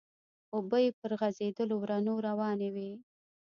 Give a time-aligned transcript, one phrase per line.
[0.55, 2.91] اوبه يې پر غزيدلو ورنو روانې وې.